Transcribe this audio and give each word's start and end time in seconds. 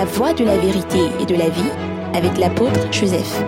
La 0.00 0.06
voie 0.06 0.32
de 0.32 0.44
la 0.46 0.56
vérité 0.56 1.10
et 1.20 1.26
de 1.26 1.34
la 1.34 1.50
vie 1.50 1.70
avec 2.14 2.38
l'apôtre 2.38 2.80
Joseph. 2.90 3.42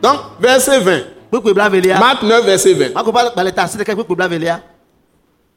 Donc, 0.00 0.16
verset 0.40 0.80
20. 0.80 1.00
kpekpe 1.30 1.52
bla 1.52 1.68
velia 1.68 1.98
Marc 1.98 2.22
9, 2.22 2.46
verset 2.46 2.72
20. 2.72 2.94
mako 2.94 3.12
ba 3.12 3.26
gbalẽ 3.34 3.52
ta 3.52 3.66
asi 3.68 3.76
ɖeka 3.76 3.92
kpekpe 3.92 4.14
bla 4.16 4.26
velia 4.26 4.54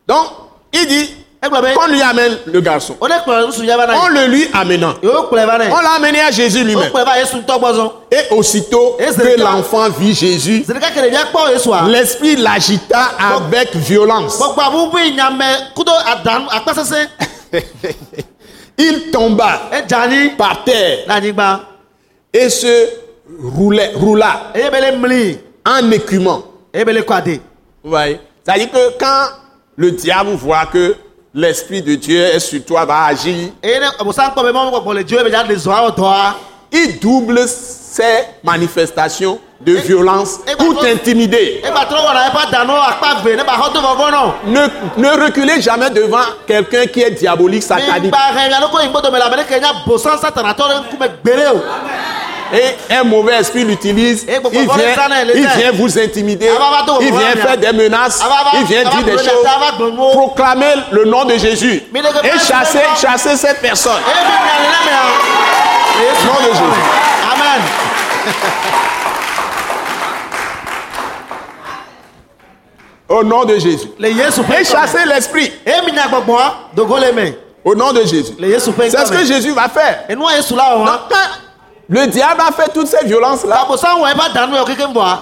Donc, 0.05 0.25
il 0.73 0.85
dit 0.87 1.07
be 1.41 1.73
qu'on 1.73 1.87
lui 1.87 2.01
amène 2.01 2.37
le 2.47 2.59
garçon. 2.59 2.97
On 2.99 3.07
le 3.07 4.27
lui 4.27 4.45
amenant. 4.51 4.93
On 5.01 5.79
l'a 5.79 5.93
amené 5.95 6.19
à 6.19 6.31
Jésus 6.31 6.65
lui-même. 6.65 6.91
Et 8.11 8.33
aussitôt 8.35 8.97
que 8.99 9.39
l'enfant 9.39 9.89
vit 9.89 10.13
Jésus, 10.13 10.65
l'esprit 11.87 12.35
l'agita 12.35 13.11
avec 13.37 13.73
violence. 13.77 14.37
Il 18.83 19.11
tomba 19.11 19.69
par 20.37 20.63
terre. 20.63 20.99
Et 22.33 22.49
se 22.49 22.89
roulait, 23.39 23.91
roula 23.93 24.51
eye 24.55 24.69
be 24.69 24.77
le 24.81 24.97
mli 24.97 25.37
en 25.65 25.91
écumant. 25.91 26.43
eye 26.73 26.85
be 26.85 26.89
le 26.89 27.01
kɔ 27.01 27.13
ade 27.13 27.39
Vous 27.83 27.89
voyez? 27.91 28.19
C'est-à-dire 28.43 28.71
que 28.71 28.97
quand 28.97 29.27
le 29.75 29.91
diable 29.91 30.31
voit 30.31 30.65
que 30.65 30.95
l'esprit 31.33 31.81
de 31.81 31.95
Dieu 31.95 32.21
est 32.21 32.39
sur 32.39 32.63
toi, 32.63 32.85
va 32.85 33.05
agir, 33.05 33.51
il 36.71 36.99
double 36.99 37.47
ses 37.47 38.03
manifestations 38.43 39.39
de 39.65 39.73
violence 39.73 40.37
pour 40.37 40.45
par 40.57 40.67
contre- 40.67 40.81
t'intimider. 40.81 41.61
akpa 41.63 41.85
ve 43.23 43.35
ne 44.97 45.09
reculez 45.23 45.61
jamais 45.61 45.89
devant 45.89 46.19
quelqu'un 46.47 46.85
qui 46.87 47.01
est 47.01 47.11
diabolique, 47.11 47.63
satanique. 47.63 48.13
o 48.13 48.17
Et 52.53 52.75
un 52.93 53.03
mauvais 53.05 53.35
esprit 53.39 53.63
l'utilise, 53.63 54.25
il 54.27 54.41
vient, 54.51 54.59
il 55.71 55.77
vous 55.77 55.97
intimider, 55.97 56.49
Ah, 56.53 56.57
bah, 56.59 56.83
bah, 56.85 56.97
il 56.99 57.09
bah, 57.11 57.17
vient 57.19 57.35
bah, 57.35 57.41
faire 57.41 57.57
des 57.57 57.71
menaces, 57.71 58.19
Ah, 58.21 58.25
bah, 58.27 58.35
bah, 58.43 58.51
il 58.59 58.65
vient 58.65 58.81
dire 58.83 58.91
bah, 58.91 59.03
des 59.05 59.15
bah, 59.15 59.23
choses. 59.23 59.43
bah, 59.43 59.51
bah, 59.79 59.81
bah, 59.89 60.09
Proclamez 60.11 60.73
le 60.91 61.05
nom 61.05 61.23
de 61.23 61.37
Jésus 61.37 61.75
et 61.75 61.83
bah, 61.93 62.01
chassez, 62.45 62.79
bah, 62.79 62.83
bah. 63.01 63.09
chassez 63.09 63.37
cette 63.37 63.61
personne. 63.61 64.01
Nom 66.25 66.39
de 66.41 66.49
Jésus. 66.49 66.81
amen 67.31 67.61
Au 73.11 73.23
nom 73.23 73.43
de 73.43 73.55
Jésus. 73.59 73.89
Et 74.01 74.63
chassez 74.63 75.05
l'esprit. 75.05 75.51
Au 77.63 77.75
nom 77.75 77.91
de 77.93 78.01
Jésus. 78.01 78.33
C'est 78.39 78.59
ce 79.05 79.11
que 79.11 79.25
Jésus 79.25 79.51
va 79.51 79.67
faire. 79.69 80.05
Donc, 80.09 80.29
le 81.89 82.07
diable 82.07 82.41
a 82.47 82.53
fait 82.53 82.71
toutes 82.73 82.87
ces 82.87 83.05
violences-là, 83.05 83.67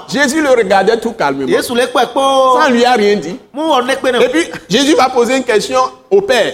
Jésus 0.08 0.40
le 0.40 0.50
regardait 0.52 0.98
tout 0.98 1.14
calmement. 1.14 1.48
Ça 1.64 1.74
ne 1.74 2.74
lui 2.74 2.86
a 2.86 2.92
rien 2.94 3.16
dit. 3.16 3.40
Et 4.22 4.30
puis, 4.30 4.52
Jésus 4.70 4.94
va 4.94 5.10
poser 5.10 5.38
une 5.38 5.44
question 5.44 5.80
au 6.12 6.22
Père. 6.22 6.54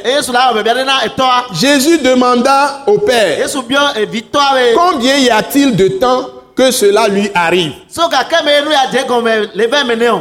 Jésus 1.54 1.98
demanda 1.98 2.84
au 2.88 2.98
Père, 3.00 3.46
combien 4.74 5.18
y 5.18 5.30
a-t-il 5.30 5.76
de 5.76 5.90
temps 5.90 6.30
que 6.56 6.72
cela 6.72 7.08
lui 7.08 7.30
arrive. 7.34 7.74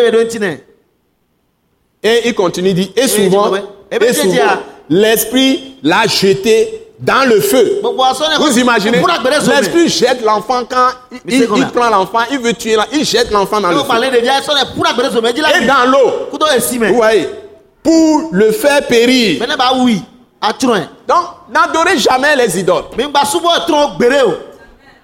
Et 2.02 2.28
il 2.28 2.34
continue, 2.34 2.74
dit, 2.74 2.92
et 2.94 3.08
souvent, 3.08 3.50
oui. 3.50 3.60
Eh 3.90 3.96
et 4.04 4.12
souvent, 4.12 4.32
dire- 4.32 4.58
l'Esprit 4.90 5.76
l'a 5.82 6.06
jeté 6.06 6.82
dans 6.98 7.28
le 7.28 7.40
feu. 7.40 7.80
Vous 8.38 8.58
imaginez 8.58 8.98
L'Esprit 9.60 9.88
jette 9.88 10.22
l'enfant 10.24 10.64
quand 10.68 10.88
il, 11.28 11.46
prend 11.72 11.88
l'enfant, 11.90 12.20
il 12.30 12.38
veut 12.38 12.52
tuer 12.54 12.76
il 12.92 13.04
jette 13.04 13.30
l'enfant 13.30 13.60
dans 13.60 13.68
le 13.70 13.76
feu. 13.82 13.88
Et 15.62 15.66
dans 15.66 15.90
l'eau, 15.90 16.28
vous 16.88 16.94
voyez, 16.96 17.28
pour 17.82 18.28
le 18.32 18.52
faire 18.52 18.86
périr. 18.86 19.38
Donc, 21.08 21.24
n'adorez 21.48 21.98
jamais 21.98 22.36
les 22.36 22.58
idoles. 22.58 22.84
migba 22.96 23.24
subɔ 23.24 23.56
etrɔ 23.58 23.96
gbere 23.98 24.22
o 24.26 24.34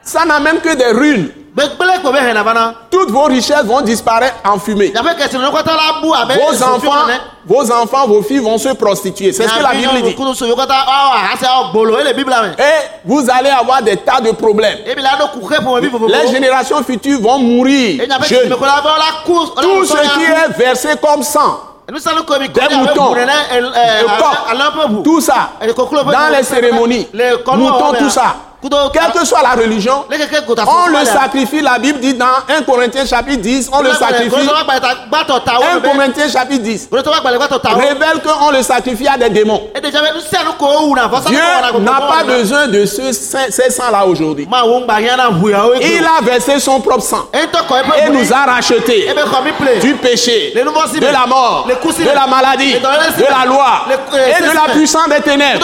Ça 0.04 0.24
n'amène 0.24 0.60
que 0.60 0.74
des 0.74 0.92
ruines. 0.92 1.30
fana 1.56 2.74
Toutes 2.90 3.10
vos 3.10 3.24
richesses 3.24 3.64
vont 3.64 3.82
disparaître 3.82 4.36
en 4.44 4.58
fumée. 4.58 4.92
Vos 4.92 6.62
enfants, 6.62 7.06
vos 7.46 7.70
enfants, 7.72 8.06
vos 8.08 8.22
filles 8.22 8.38
vont 8.38 8.56
se 8.58 8.70
prostituer. 8.70 9.32
C'est 9.32 9.46
ce 9.46 9.54
que 9.54 9.62
la 9.62 9.74
Bible 9.74 10.02
dit. 10.02 10.16
ele 12.00 12.14
bibla 12.14 12.42
me 12.42 12.48
Et 12.48 12.88
vous 13.04 13.24
allez 13.30 13.50
avoir 13.50 13.82
des 13.82 13.98
tas 13.98 14.20
de 14.20 14.30
problèmes. 14.30 14.78
Les 14.86 16.28
générations 16.30 16.82
futures 16.82 17.20
vont 17.20 17.38
mourir 17.38 18.02
jeunes. 18.28 18.48
Tout 19.60 19.84
ce 19.84 19.92
qui 20.14 20.22
est 20.24 20.56
versé 20.56 20.90
comme 21.02 21.22
sang, 21.22 21.71
Des 21.88 22.74
moutons. 22.76 23.14
le 23.14 24.06
coq, 24.18 24.36
alɔ 24.50 24.64
ƒe 24.76 24.88
bu 24.88 25.02
tout 25.02 25.20
ça, 25.20 25.50
dans 25.60 26.28
les 26.36 26.42
cérémonies, 26.44 27.08
le 27.12 27.36
kɔnu 27.38 27.62
moutons, 27.64 27.92
tout 27.98 28.10
ça, 28.10 28.34
quelle 28.92 29.12
que 29.12 29.26
soit 29.26 29.42
la 29.42 29.50
religion, 29.60 30.04
on 30.66 30.86
le 30.88 31.04
sacrifie. 31.04 31.60
La 31.62 31.78
Bible 31.78 31.98
dit 32.00 32.14
dans 32.14 32.26
1 32.48 32.62
Corinthiens 32.62 33.04
chapitre 33.06 33.42
10, 33.42 33.70
on 33.72 33.82
le 33.82 33.92
sacrifie. 33.92 34.30
1 35.76 35.80
Corinthiens 35.80 36.28
chapitre 36.28 36.62
10 36.62 36.88
révèle 37.74 38.20
qu'on 38.22 38.50
le 38.50 38.62
sacrifie 38.62 39.08
à 39.08 39.16
des 39.16 39.30
démons. 39.30 39.68
Dieu 41.26 41.40
n'a 41.80 42.00
pas 42.00 42.24
besoin 42.24 42.66
de 42.68 42.84
ce, 42.86 43.12
ces 43.12 43.70
sangs-là 43.70 44.06
aujourd'hui. 44.06 44.46
Il 45.82 46.04
a 46.04 46.22
versé 46.24 46.60
son 46.60 46.80
propre 46.80 47.02
sang 47.04 47.28
et 47.32 48.10
nous 48.10 48.32
a 48.32 48.44
rachetés 48.44 49.08
du 49.80 49.94
péché, 49.94 50.52
de 50.54 51.12
la 51.12 51.26
mort, 51.26 51.66
de 51.66 52.14
la 52.14 52.26
maladie, 52.26 52.74
de 52.74 53.24
la 53.30 53.44
loi 53.46 53.86
et 53.90 54.42
de 54.42 54.54
la 54.54 54.72
puissance 54.72 55.08
des 55.08 55.20
ténèbres, 55.20 55.58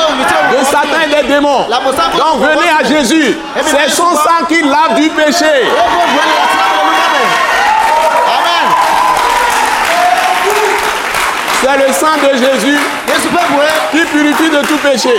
de 0.58 0.64
Satan 0.64 1.00
et 1.06 1.22
des 1.22 1.28
démons. 1.28 1.66
Donc 1.68 2.40
venez 2.40 2.68
à 2.68 2.82
Jésus. 2.88 3.36
C'est 3.64 3.90
son 3.90 4.14
sang 4.14 4.44
qui 4.48 4.62
lave 4.62 4.94
du 4.96 5.08
péché. 5.10 5.44
Amen. 8.24 8.68
C'est 11.62 11.86
le 11.86 11.92
sang 11.92 12.16
de 12.22 12.36
Jésus 12.38 12.78
qui 13.90 13.98
purifie 14.04 14.50
de 14.50 14.66
tout 14.66 14.78
péché, 14.78 15.14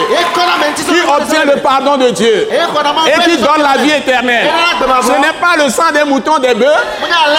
qui 0.75 1.02
obtient 1.02 1.46
le 1.46 1.59
pardon 1.62 1.97
de 1.97 2.09
Dieu 2.12 2.47
et 2.52 3.30
qui 3.30 3.38
donne 3.38 3.62
la 3.62 3.81
vie 3.81 3.91
éternelle. 3.91 4.50
Ce 5.01 5.12
n'est 5.12 5.40
pas 5.40 5.63
le 5.63 5.69
sang 5.69 5.91
des 5.94 6.03
moutons, 6.03 6.38
des 6.40 6.53
bœufs, 6.53 6.66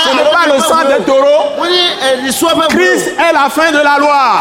ce 0.05 0.17
n'est 0.17 0.31
pas 0.31 0.55
le 0.55 0.61
sang 0.61 0.89
des 0.89 1.05
taureaux. 1.05 1.57
ʋue 1.61 2.69
Christ 2.69 3.15
est 3.19 3.33
la 3.33 3.49
fin 3.51 3.71
de 3.71 3.79
la 3.79 3.99
loi. 3.99 4.41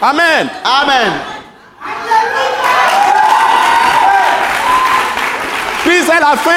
Amen. 0.00 0.48
amen 0.64 1.37
Christ 6.08 6.16
est 6.16 6.20
la 6.20 6.36
fin 6.36 6.50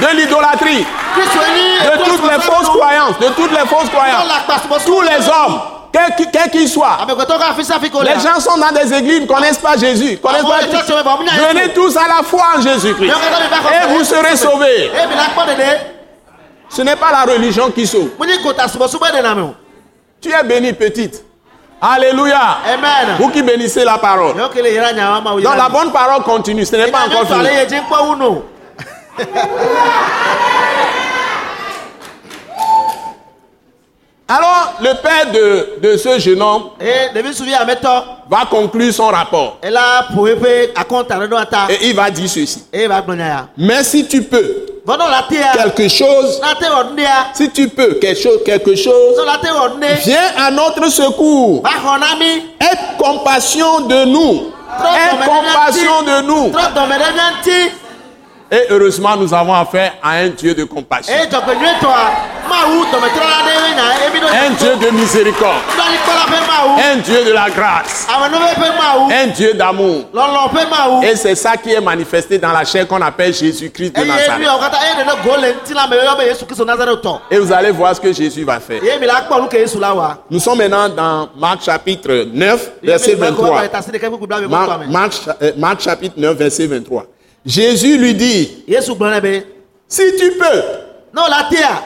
de 0.00 0.16
l'idolâtrie, 0.16 0.86
de 1.96 2.04
toutes 2.04 2.22
les 2.22 2.40
fausses 2.40 2.68
croyances, 2.68 3.18
de 3.18 3.26
toutes 3.28 3.50
les 3.52 3.66
fausses 3.66 3.88
croyances. 3.90 4.24
Tous 4.84 5.00
les 5.02 5.28
hommes, 5.28 5.60
quels 5.92 6.14
qu'- 6.16 6.30
quels 6.30 6.50
qu'ils 6.50 6.68
soient, 6.68 6.98
ko 7.90 8.02
les 8.02 8.20
gens 8.20 8.40
sont 8.40 8.56
dans 8.58 8.72
des 8.72 8.92
églises, 8.94 9.22
ne 9.22 9.26
connaissent 9.26 9.58
pas 9.58 9.76
Jésus, 9.76 10.12
ils 10.12 10.20
connaissent 10.20 10.42
pas 10.42 10.58
Christ. 10.68 10.92
Venez 11.48 11.68
tous 11.74 11.96
à 11.96 12.06
la 12.08 12.22
foi 12.22 12.44
en 12.56 12.60
Jésus-Christ 12.60 13.10
et 13.72 13.88
vous 13.88 14.04
serez 14.04 14.36
sauvés. 14.36 14.90
ɖeɖe 14.94 15.80
Ce 16.68 16.82
n'est 16.82 16.96
pas 16.96 17.10
la 17.10 17.32
religion 17.32 17.70
qui 17.72 17.86
sauve. 17.86 18.10
Tu 20.22 20.30
es 20.30 20.42
béni, 20.44 20.72
petite. 20.72 21.24
Alléluia. 21.82 22.58
amen 22.74 23.16
Vous 23.18 23.28
qui 23.30 23.42
bénissez 23.42 23.84
la 23.84 23.98
parole. 23.98 24.34
Donc 25.42 25.56
la 25.56 25.68
bonne 25.70 25.90
parole 25.90 26.22
continue, 26.22 26.64
ce 26.64 26.76
n'est 26.76 26.90
pas 26.92 26.98
encore 27.06 27.26
fini. 27.38 27.48
Alors 34.28 34.74
le 34.80 34.92
père 35.02 35.32
de, 35.32 35.80
de 35.82 35.96
ce 35.96 36.18
jeune 36.20 36.40
homme 36.40 36.70
va 38.30 38.44
conclure 38.48 38.94
son 38.94 39.08
rapport. 39.08 39.58
Et 41.68 41.88
il 41.88 41.96
va 41.96 42.10
dire 42.10 42.28
ceci. 42.30 42.62
Mais 43.58 43.82
si 43.82 44.06
tu 44.06 44.22
peux 44.22 44.66
quelque 45.52 45.88
chose, 45.88 46.40
si 47.34 47.50
tu 47.50 47.68
peux 47.68 47.94
quelque 47.94 48.20
chose, 48.20 48.38
quelque 48.46 48.76
chose, 48.76 49.16
viens 50.04 50.30
à 50.46 50.50
notre 50.52 50.88
secours. 50.90 51.62
Aie 52.60 52.78
compassion 52.98 53.80
de 53.80 54.04
nous. 54.04 54.52
Aie 54.94 55.10
compassion 55.26 56.02
de 56.02 56.22
nous. 56.22 56.52
Et 58.52 58.66
heureusement, 58.70 59.16
nous 59.16 59.32
avons 59.32 59.54
affaire 59.54 59.94
à 60.02 60.12
un 60.16 60.28
Dieu 60.28 60.54
de 60.54 60.64
compassion, 60.64 61.14
ebi 64.06 64.18
ɖo 64.20 64.26
un 64.26 64.50
Dieu 64.58 64.76
de 64.76 64.90
miséricorde. 64.90 65.62
Un 66.92 66.96
Dieu 66.96 67.24
de 67.24 67.32
la 67.32 67.48
grâce. 67.50 68.06
Un 69.10 69.26
Dieu 69.28 69.54
d'amour. 69.54 70.04
Et 71.02 71.16
c'est 71.16 71.34
ça 71.34 71.56
qui 71.56 71.72
est 71.72 71.80
manifesté 71.80 72.38
dans 72.38 72.52
la 72.52 72.64
chair 72.64 72.86
qu'on 72.86 73.00
appelle 73.00 73.32
Jésus-Christ 73.32 73.94
de 73.96 74.04
Nazareth. 74.04 74.46
Et 77.30 77.38
vous 77.38 77.52
allez 77.52 77.70
voir 77.70 77.94
ce 77.94 78.00
que 78.00 78.12
Jésus 78.12 78.44
va 78.44 78.60
faire. 78.60 78.80
Nous 80.30 80.40
sommes 80.40 80.58
maintenant 80.58 80.88
dans 80.88 81.28
Marc 81.36 81.62
chapitre 81.62 82.26
9, 82.32 82.70
verset 82.82 83.14
23. 83.14 83.62
Marc, 84.88 85.12
euh, 85.42 85.52
Marc 85.56 85.80
chapitre 85.80 86.14
9, 86.18 86.36
verset 86.36 86.66
23. 86.66 87.06
Jésus 87.44 87.96
lui 87.98 88.14
dit, 88.14 88.64
si 89.88 90.02
tu 90.18 90.32
peux, 90.32 90.62
non, 91.14 91.22
la 91.28 91.48
terre. 91.50 91.82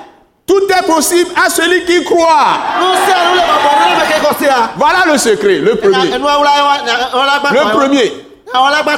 Tout 0.47 0.61
est 0.69 0.87
possible 0.87 1.31
à 1.43 1.49
celui 1.49 1.85
qui 1.87 2.05
croit. 2.05 2.59
Voilà 4.77 5.05
le 5.11 5.17
secret, 5.17 5.59
le 5.59 5.77
premier. 5.77 6.11
Le 6.11 7.73
premier. 7.73 8.13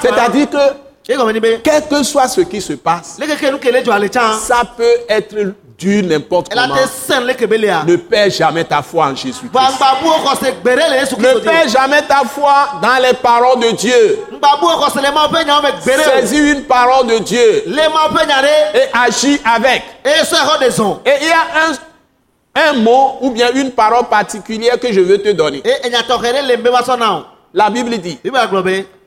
C'est-à-dire 0.03 0.51
que, 0.51 1.57
quel 1.63 1.87
que 1.87 2.03
soit 2.03 2.27
ce 2.27 2.41
qui 2.41 2.61
se 2.61 2.73
passe, 2.73 3.17
ça 4.41 4.63
peut 4.77 4.85
être 5.09 5.37
Dieu 5.79 6.01
n'importe 6.03 6.49
comment. 6.69 6.75
Ne 7.87 7.97
perds 7.97 8.31
jamais 8.31 8.65
ta 8.65 8.81
foi 8.83 9.07
en 9.07 9.15
Jésus. 9.15 9.51
Ne 11.19 11.35
perds 11.45 11.69
jamais 11.69 12.03
ta 12.03 12.23
foi 12.25 12.69
dans 12.81 13.03
les 13.03 13.13
paroles 13.15 13.61
de 13.61 13.71
Dieu. 13.77 14.19
Saisis 16.03 16.53
une 16.53 16.63
parole 16.65 17.07
de 17.09 17.19
Dieu 17.19 17.65
et 18.75 18.89
agis 18.93 19.39
avec. 19.45 19.83
Et 21.05 21.11
il 21.21 21.29
y 21.29 21.33
a 21.33 21.69
un, 21.69 22.71
un 22.71 22.73
mot 22.75 23.19
ou 23.21 23.31
bien 23.31 23.51
une 23.55 23.71
parole 23.73 24.07
particulière 24.09 24.81
que 24.81 24.91
je 24.93 25.01
veux 25.01 25.19
te 25.19 25.29
donner. 25.33 25.63
La 27.53 27.69
Bible 27.71 27.99
dit 27.99 28.19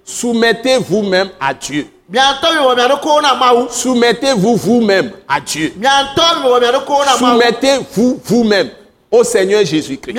Soumettez 0.04 0.78
vous-même 0.78 1.30
à 1.40 1.54
Dieu. 1.54 1.88
Soumettez-vous 3.70 4.56
vous-même 4.56 5.12
à 5.28 5.40
Dieu. 5.40 5.74
Soumettez-vous 7.18 8.20
vous-même 8.26 8.70
au 9.12 9.24
Seigneur 9.24 9.64
Jésus-Christ. 9.66 10.16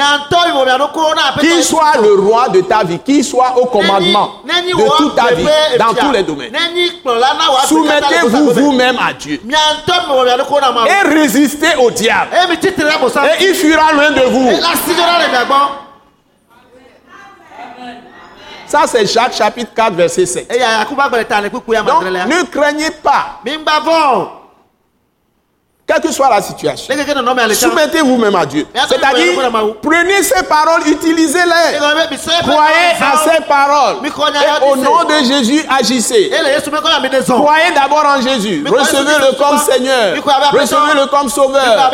Qu'il 1.40 1.62
soit 1.64 1.96
le 2.00 2.14
roi 2.14 2.48
de 2.48 2.60
ta 2.60 2.82
vie, 2.84 2.98
qu'il 3.00 3.24
soit 3.24 3.54
au 3.56 3.66
commandement 3.66 4.32
de 4.44 4.86
toute 4.96 5.14
ta 5.16 5.32
vie, 5.34 5.44
dans 5.78 5.94
tous 5.94 6.12
les 6.12 6.22
domaines. 6.22 6.52
Soumettez-vous 7.68 8.50
vous-même 8.60 8.96
à 8.98 9.12
Dieu. 9.12 9.40
Et 10.88 11.08
résistez 11.08 11.74
au 11.78 11.90
diable. 11.90 12.30
Et 13.40 13.48
il 13.48 13.54
fuira 13.54 13.92
loin 13.92 14.10
de 14.10 14.22
vous. 14.28 14.50
Ça, 18.70 18.84
c'est 18.86 19.04
Jacques 19.06 19.34
chapitre 19.34 19.72
4, 19.74 19.94
verset 19.94 20.26
7. 20.26 20.46
Donc, 21.82 22.02
ne 22.28 22.42
craignez 22.44 22.90
pas. 23.02 23.40
Quelle 25.90 26.02
que 26.02 26.12
soit 26.12 26.28
la 26.30 26.40
situation, 26.40 26.94
soumettez 27.52 28.00
vous-même 28.00 28.36
à 28.36 28.46
Dieu. 28.46 28.64
C'est-à-dire, 28.88 29.32
prenez 29.82 30.22
ces 30.22 30.44
paroles, 30.44 30.82
utilisez-les. 30.86 31.78
Croyez 32.42 32.94
à 33.00 33.18
ces 33.24 33.42
paroles. 33.42 33.96
Et 34.06 34.64
au 34.70 34.76
nom 34.76 35.02
de 35.02 35.24
Jésus, 35.24 35.64
agissez. 35.68 36.30
Croyez 37.26 37.72
d'abord 37.74 38.04
en 38.06 38.20
Jésus. 38.22 38.64
Recevez-le 38.68 39.36
comme 39.36 39.58
Seigneur. 39.58 40.14
Recevez-le 40.52 41.06
comme 41.06 41.28
Sauveur. 41.28 41.90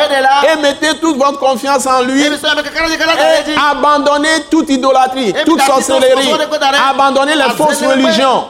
Et 0.53 0.61
mettez 0.61 0.99
toute 0.99 1.17
votre 1.17 1.39
confiance 1.39 1.87
en 1.87 2.01
lui. 2.03 2.23
Et 2.23 2.29
abandonnez 3.71 4.41
toute 4.51 4.69
idolâtrie, 4.69 5.33
toute 5.43 5.61
sorcellerie. 5.61 6.35
Abandonnez 6.91 7.33
les 7.33 7.49
fausses 7.57 7.81
religions. 7.81 8.45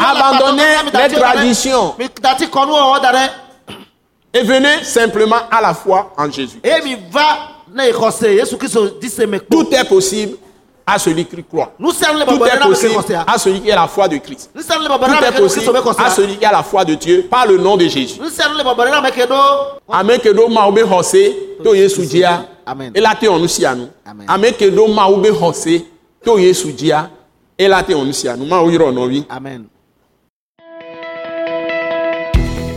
Abandonnez 0.00 0.62
les 0.92 1.14
traditions. 1.14 1.94
Et 4.34 4.42
venez 4.42 4.82
simplement 4.82 5.36
à 5.50 5.60
la 5.60 5.74
foi 5.74 6.12
en 6.16 6.30
Jésus. 6.30 6.58
Tout 9.50 9.66
est 9.74 9.84
possible 9.88 10.36
à 10.86 10.98
celui 10.98 11.24
qui 11.26 11.44
croit. 11.44 11.72
Tout 11.78 11.90
est 11.92 12.60
possible 12.60 12.94
à 13.26 13.38
celui 13.38 13.60
qui 13.60 13.70
a 13.70 13.76
la 13.76 13.86
foi 13.86 14.08
de 14.08 14.16
Christ. 14.18 14.50
Tout 14.54 14.60
est 14.60 15.40
possible 15.40 15.76
à 15.98 16.10
celui 16.10 16.36
qui 16.36 16.44
a 16.44 16.52
la 16.52 16.62
foi 16.62 16.84
de 16.84 16.94
Dieu 16.94 17.26
par 17.30 17.46
le 17.46 17.58
nom 17.58 17.76
de 17.76 17.86
Jésus. 17.88 18.18
Amen 22.64 22.92
anu. 23.66 23.88
Amen 24.28 24.54
kedo 24.54 24.86